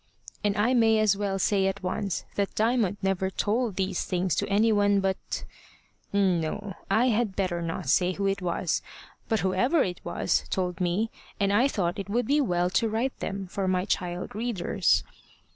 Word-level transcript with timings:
And 0.43 0.57
I 0.57 0.73
may 0.73 0.97
as 0.97 1.15
well 1.15 1.37
say 1.37 1.67
at 1.67 1.83
once 1.83 2.25
that 2.33 2.55
Diamond 2.55 2.97
never 3.03 3.29
told 3.29 3.75
these 3.75 4.03
things 4.03 4.33
to 4.37 4.49
any 4.49 4.71
one 4.71 4.99
but 4.99 5.43
no, 6.11 6.73
I 6.89 7.09
had 7.09 7.35
better 7.35 7.61
not 7.61 7.87
say 7.87 8.13
who 8.13 8.25
it 8.25 8.41
was; 8.41 8.81
but 9.29 9.41
whoever 9.41 9.83
it 9.83 10.01
was 10.03 10.45
told 10.49 10.81
me, 10.81 11.11
and 11.39 11.53
I 11.53 11.67
thought 11.67 11.99
it 11.99 12.09
would 12.09 12.25
be 12.25 12.41
well 12.41 12.71
to 12.71 12.89
write 12.89 13.19
them 13.19 13.45
for 13.45 13.67
my 13.67 13.85
child 13.85 14.33
readers. 14.33 15.03